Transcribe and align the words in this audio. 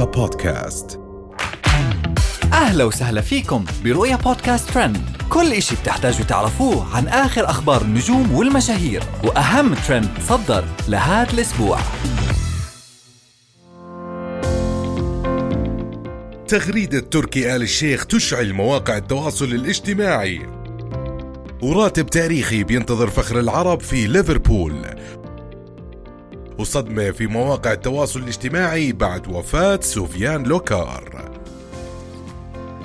رؤيا 0.00 0.12
بودكاست. 0.12 1.00
أهلا 2.52 2.84
وسهلا 2.84 3.20
فيكم 3.20 3.64
برؤيا 3.84 4.16
بودكاست 4.16 4.70
ترند. 4.70 5.02
كل 5.28 5.52
إشي 5.52 5.74
بتحتاجوا 5.76 6.24
تعرفوه 6.24 6.96
عن 6.96 7.08
آخر 7.08 7.50
أخبار 7.50 7.82
النجوم 7.82 8.34
والمشاهير 8.34 9.02
وأهم 9.24 9.74
ترند 9.74 10.08
صدر 10.28 10.64
لهذا 10.88 11.32
الأسبوع. 11.32 11.78
تغريدة 16.48 17.00
تركي 17.00 17.56
آل 17.56 17.62
الشيخ 17.62 18.06
تشعل 18.06 18.52
مواقع 18.52 18.96
التواصل 18.96 19.44
الاجتماعي. 19.44 20.46
وراتب 21.62 22.06
تاريخي 22.06 22.64
بينتظر 22.64 23.10
فخر 23.10 23.40
العرب 23.40 23.80
في 23.80 24.06
ليفربول. 24.06 24.74
وصدمة 26.60 27.10
في 27.10 27.26
مواقع 27.26 27.72
التواصل 27.72 28.20
الاجتماعي 28.20 28.92
بعد 28.92 29.28
وفاة 29.28 29.80
سفيان 29.82 30.42
لوكار. 30.42 31.30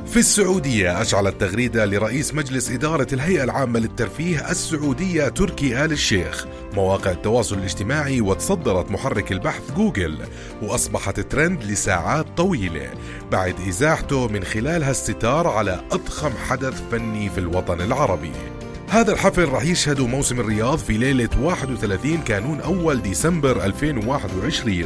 في 0.07 0.19
السعودية 0.19 1.01
أشعلت 1.01 1.41
تغريدة 1.41 1.85
لرئيس 1.85 2.33
مجلس 2.33 2.71
إدارة 2.71 3.07
الهيئة 3.13 3.43
العامة 3.43 3.79
للترفيه 3.79 4.51
السعودية 4.51 5.27
تركي 5.27 5.85
آل 5.85 5.91
الشيخ. 5.91 6.45
مواقع 6.73 7.11
التواصل 7.11 7.57
الاجتماعي 7.57 8.21
وتصدرت 8.21 8.91
محرك 8.91 9.31
البحث 9.31 9.71
جوجل 9.71 10.17
وأصبحت 10.61 11.19
ترند 11.19 11.63
لساعات 11.63 12.25
طويلة. 12.37 12.89
بعد 13.31 13.55
إزاحته 13.67 14.27
من 14.27 14.43
خلالها 14.43 14.91
الستار 14.91 15.47
على 15.47 15.81
أضخم 15.91 16.31
حدث 16.47 16.81
فني 16.91 17.29
في 17.29 17.37
الوطن 17.37 17.81
العربي. 17.81 18.54
هذا 18.89 19.13
الحفل 19.13 19.45
راح 19.45 19.63
يشهد 19.63 20.01
موسم 20.01 20.39
الرياض 20.39 20.77
في 20.77 20.97
ليلة 20.97 21.29
31 21.41 22.17
كانون 22.17 22.61
أول 22.61 23.01
ديسمبر 23.01 23.65
2021 23.65 24.85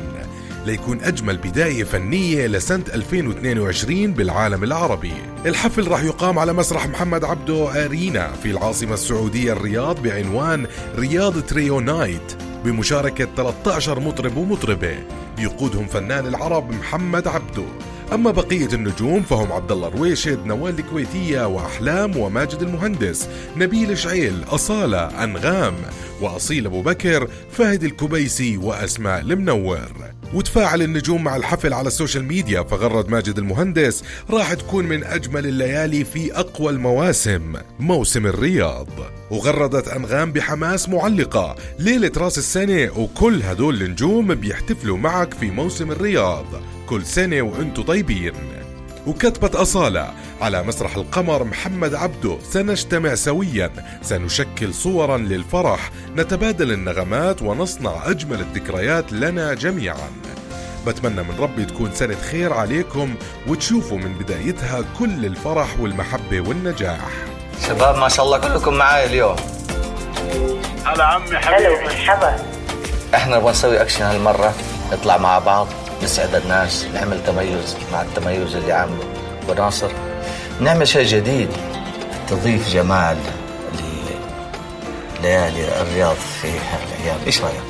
ليكون 0.66 1.02
أجمل 1.02 1.38
بداية 1.38 1.84
فنية 1.84 2.48
لسنة 2.48 2.84
2022 2.94 4.14
بالعالم 4.14 4.64
العربي. 4.64 5.14
الحفل 5.46 5.88
راح 5.88 6.04
يقام 6.04 6.40
على 6.40 6.54
مسرح 6.54 6.88
محمد 6.88 7.24
عبده 7.24 7.68
أرينا 7.68 8.32
في 8.32 8.52
العاصمة 8.52 8.94
السعودية 8.94 9.54
الرياض 9.54 10.04
بعنوان 10.04 10.68
رياض 10.96 11.42
Trio 11.42 11.80
Night 11.80 12.36
بمشاركة 12.66 13.28
13 13.38 14.00
مطرب 14.00 14.38
ومطربة. 14.38 14.98
يقودهم 15.40 15.88
فنان 15.88 16.28
العرب 16.28 16.72
محمد 16.72 17.28
عبده 17.28 17.66
أما 18.14 18.32
بقية 18.32 18.74
النجوم 18.74 19.22
فهم 19.22 19.52
عبد 19.52 19.72
الله 19.72 19.88
رويشد، 19.88 20.46
نوال 20.46 20.80
الكويتية 20.80 21.48
وأحلام 21.48 22.18
وماجد 22.18 22.62
المهندس، 22.62 23.30
نبيل 23.58 23.98
شعيل، 23.98 24.44
أصالة، 24.48 25.24
أنغام، 25.24 25.76
وأصيل 26.22 26.66
أبو 26.66 26.82
بكر، 26.82 27.28
فهد 27.52 27.84
الكبيسي 27.84 28.58
وأسماء 28.58 29.22
المنور. 29.22 30.10
وتفاعل 30.34 30.82
النجوم 30.82 31.24
مع 31.24 31.36
الحفل 31.36 31.74
على 31.74 31.88
السوشيال 31.88 32.24
ميديا 32.26 32.64
فغرد 32.64 33.10
ماجد 33.10 33.38
المهندس 33.38 34.04
راح 34.30 34.54
تكون 34.54 34.86
من 34.86 35.04
أجمل 35.04 35.48
الليالي 35.48 36.04
في 36.04 36.40
أقوى 36.40 36.72
المواسم 36.72 37.54
موسم 37.80 38.26
الرياض 38.26 38.88
وغردت 39.32 39.88
أنغام 39.88 40.32
بحماس 40.32 40.90
معلقة 40.90 41.56
ليلة 41.80 42.12
رأس 42.18 42.38
السنة 42.38 42.92
وكل 42.98 43.44
هدول 43.44 43.82
النجوم 43.82 44.36
بيحتفلوا 44.36 44.98
معك 44.98 45.34
في 45.34 45.52
موسم 45.52 45.92
الرياض 45.92 46.46
كل 46.90 47.06
سنة 47.06 47.42
وإنتو 47.42 47.82
طيبين. 47.82 48.34
وكتبت 49.08 49.56
أصالة 49.56 50.14
على 50.42 50.64
مسرح 50.64 50.96
القمر 50.96 51.44
محمد 51.44 51.96
عبده 51.96 52.38
سنجتمع 52.52 53.16
سويا. 53.16 53.72
سنشكل 54.02 54.74
صورا 54.74 55.18
للفرح 55.18 55.92
نتبادل 56.16 56.72
النغمات 56.72 57.42
ونصنع 57.42 57.92
أجمل 58.06 58.40
الذكريات 58.40 59.14
لنا 59.14 59.54
جميعا. 59.54 60.10
بتمنى 60.88 61.24
من 61.24 61.36
ربي 61.40 61.66
تكون 61.66 61.92
سنة 61.94 62.16
خير 62.32 62.54
عليكم 62.54 63.16
وتشوفوا 63.48 63.98
من 63.98 64.14
بدايتها 64.14 64.84
كل 65.00 65.26
الفرح 65.26 65.80
والمحبة 65.80 66.42
والنجاح. 66.42 67.10
شباب 67.68 67.98
ما 67.98 68.10
شاء 68.10 68.26
الله 68.26 68.38
كلكم 68.38 68.74
معاي 68.74 69.06
اليوم. 69.06 69.36
هلا 70.86 71.04
عمي 71.04 71.28
هلا 71.28 71.40
حبيبي 71.40 71.74
ومرحبا 71.74 72.36
إحنا 73.16 73.38
نبغى 73.38 73.52
نسوي 73.52 73.82
أكشن 73.82 74.04
هالمرة 74.04 74.54
نطلع 74.92 75.18
مع 75.18 75.40
بعض. 75.40 75.68
نسعد 76.04 76.36
الناس 76.36 76.86
نعمل 76.94 77.24
تميز 77.24 77.76
مع 77.92 78.02
التميز 78.02 78.56
اللي 78.56 78.74
عامله 78.74 79.04
وناصر 79.50 79.92
نعمل 80.62 80.88
شيء 80.88 81.06
جديد 81.06 81.50
تضيف 82.28 82.70
جمال 82.70 83.18
لليالي 85.20 85.82
الرياض 85.82 86.16
في 86.16 86.48
هالأيام. 86.48 87.20
إيش 87.26 87.42
رأيك؟ 87.42 87.64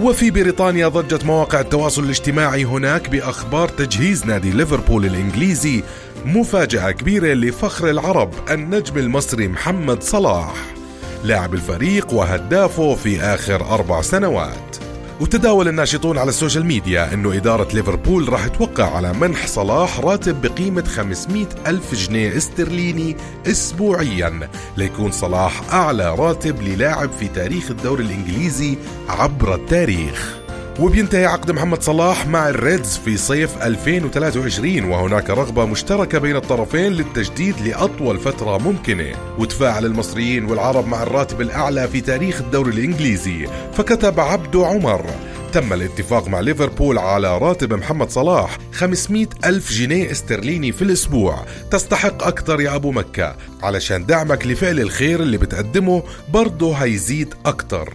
وفي 0.00 0.30
بريطانيا 0.30 0.88
ضجت 0.88 1.24
مواقع 1.24 1.60
التواصل 1.60 2.04
الاجتماعي 2.04 2.64
هناك 2.64 3.08
بأخبار 3.08 3.68
تجهيز 3.68 4.26
نادي 4.26 4.50
ليفربول 4.50 5.06
الإنجليزي 5.06 5.82
مفاجأة 6.24 6.90
كبيرة 6.90 7.34
لفخر 7.34 7.90
العرب 7.90 8.30
النجم 8.50 8.98
المصري 8.98 9.48
محمد 9.48 10.02
صلاح 10.02 10.54
لاعب 11.24 11.54
الفريق 11.54 12.12
وهدافه 12.12 12.94
في 12.94 13.20
آخر 13.20 13.74
أربع 13.74 14.02
سنوات. 14.02 14.85
وتداول 15.20 15.68
الناشطون 15.68 16.18
على 16.18 16.28
السوشيال 16.28 16.66
ميديا 16.66 17.14
أنه 17.14 17.36
إدارة 17.36 17.74
ليفربول 17.74 18.32
راح 18.32 18.46
توقع 18.46 18.96
على 18.96 19.12
منح 19.12 19.46
صلاح 19.46 20.00
راتب 20.00 20.40
بقيمة 20.40 20.84
500 20.84 21.46
ألف 21.66 21.94
جنيه 21.94 22.36
استرليني 22.36 23.16
أسبوعيا 23.46 24.48
ليكون 24.76 25.10
صلاح 25.10 25.74
أعلى 25.74 26.14
راتب 26.14 26.62
للاعب 26.62 27.10
في 27.12 27.28
تاريخ 27.28 27.70
الدوري 27.70 28.04
الإنجليزي 28.04 28.78
عبر 29.08 29.54
التاريخ. 29.54 30.45
وبينتهي 30.80 31.26
عقد 31.26 31.50
محمد 31.50 31.82
صلاح 31.82 32.26
مع 32.26 32.48
الريدز 32.48 32.96
في 33.04 33.16
صيف 33.16 33.62
2023 33.62 34.84
وهناك 34.84 35.30
رغبة 35.30 35.64
مشتركة 35.66 36.18
بين 36.18 36.36
الطرفين 36.36 36.92
للتجديد 36.92 37.60
لأطول 37.60 38.18
فترة 38.18 38.58
ممكنة. 38.58 39.12
وتفاعل 39.38 39.84
المصريين 39.84 40.44
والعرب 40.44 40.86
مع 40.86 41.02
الراتب 41.02 41.40
الأعلى 41.40 41.88
في 41.88 42.00
تاريخ 42.00 42.40
الدوري 42.40 42.72
الإنجليزي 42.72 43.46
فكتب 43.72 44.20
عبدو 44.20 44.64
عمر. 44.64 45.06
تم 45.52 45.72
الاتفاق 45.72 46.28
مع 46.28 46.40
ليفربول 46.40 46.98
على 46.98 47.38
راتب 47.38 47.74
محمد 47.74 48.10
صلاح 48.10 48.58
500 48.72 49.26
ألف 49.44 49.72
جنيه 49.72 50.10
استرليني 50.10 50.72
في 50.72 50.82
الأسبوع. 50.82 51.44
تستحق 51.70 52.22
أكثر 52.26 52.60
يا 52.60 52.74
أبو 52.74 52.92
مكة 52.92 53.36
علشان 53.62 54.06
دعمك 54.06 54.46
لفعل 54.46 54.80
الخير 54.80 55.22
اللي 55.22 55.38
بتقدمه 55.38 56.02
برضه 56.28 56.74
هيزيد 56.74 57.34
أكثر. 57.46 57.94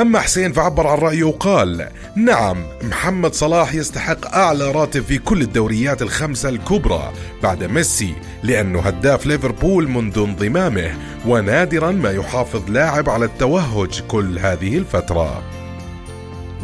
أما 0.00 0.20
حسين 0.20 0.52
فعبر 0.52 0.86
عن 0.86 0.98
رأيه 0.98 1.24
وقال 1.24 1.88
نعم 2.16 2.64
محمد 2.82 3.34
صلاح 3.34 3.74
يستحق 3.74 4.34
أعلى 4.34 4.70
راتب 4.70 5.02
في 5.02 5.18
كل 5.18 5.42
الدوريات 5.42 6.02
الخمسة 6.02 6.48
الكبرى 6.48 7.12
بعد 7.42 7.64
ميسي 7.64 8.14
لأنه 8.42 8.80
هداف 8.80 9.26
ليفربول 9.26 9.88
منذ 9.88 10.18
انضمامه 10.18 10.90
ونادرا 11.26 11.90
ما 11.90 12.10
يحافظ 12.10 12.70
لاعب 12.70 13.10
على 13.10 13.24
التوهج 13.24 14.02
كل 14.08 14.38
هذه 14.38 14.78
الفترة. 14.78 15.42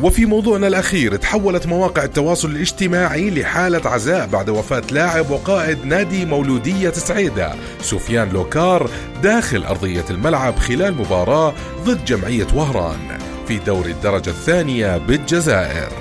وفي 0.03 0.27
موضوعنا 0.27 0.67
الأخير 0.67 1.17
تحولت 1.17 1.67
مواقع 1.67 2.05
التواصل 2.05 2.51
الاجتماعي 2.51 3.31
لحالة 3.31 3.91
عزاء 3.91 4.27
بعد 4.27 4.51
وفاة 4.51 4.83
لاعب 4.91 5.31
وقائد 5.31 5.87
نادي 5.87 6.25
مولودية 6.25 6.91
سعيدة 6.91 7.55
سفيان 7.81 8.29
لوكار 8.29 8.91
داخل 9.23 9.65
أرضية 9.65 10.05
الملعب 10.11 10.59
خلال 10.59 10.95
مباراة 10.95 11.55
ضد 11.85 12.05
جمعية 12.05 12.47
وهران. 12.55 13.24
في 13.49 13.59
دوري 13.59 13.91
الدرجة 13.91 14.31
الثانية 14.31 14.97
بالجزائر. 14.97 15.93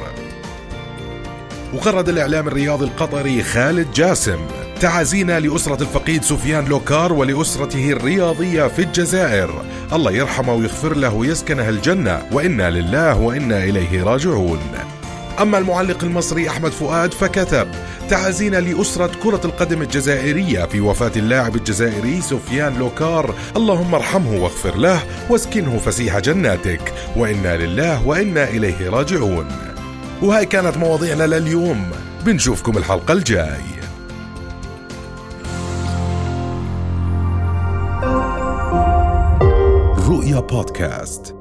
وغرد 1.74 2.10
الإعلام 2.10 2.48
الرياضي 2.48 2.86
القطري 2.86 3.44
خالد 3.44 3.92
جاسم 3.92 4.40
تعازينا 4.80 5.40
لأسرة 5.40 5.82
الفقيد 5.82 6.24
سفيان 6.24 6.66
لوكار 6.66 7.14
ولأسرته 7.14 7.92
الرياضية 7.92 8.68
في 8.68 8.82
الجزائر. 8.82 9.66
الله 9.94 10.12
يرحمه 10.12 10.54
ويغفر 10.54 10.96
له 10.96 11.14
ويسكنه 11.14 11.70
الجنة. 11.70 12.26
وإنا 12.32 12.70
لله 12.70 13.20
وإنا 13.20 13.64
إليه 13.64 14.04
راجعون. 14.04 14.60
أما 15.42 15.58
المعلق 15.58 16.04
المصري 16.04 16.50
أحمد 16.50 16.72
فؤاد 16.72 17.14
فكتب 17.14 17.68
تعازينا 18.10 18.58
لأسرة 18.58 19.12
كرة 19.24 19.42
القدم 19.46 19.82
الجزائرية 19.82 20.66
في 20.66 20.80
وفاة 20.80 21.12
اللاعب 21.16 21.56
الجزائري 21.56 22.22
سفيان 22.22 22.78
لوكار. 22.80 23.36
اللهم 23.58 23.96
ارحمه 23.96 24.44
واغفر 24.44 24.78
له 24.78 25.04
واسكنه 25.30 25.78
فسيح 25.78 26.20
جناتك. 26.20 26.94
وإنا 27.16 27.58
لله 27.58 28.08
وإنا 28.08 28.44
إليه 28.44 28.90
راجعون. 28.90 29.48
وهاي 30.22 30.46
كانت 30.46 30.78
مواضيعنا 30.78 31.24
لليوم. 31.24 31.92
بنشوفكم 32.26 32.78
الحلقة 32.78 33.14
الجاي. 33.14 33.62
رؤيا 40.08 40.40
بودكاست. 40.40 41.33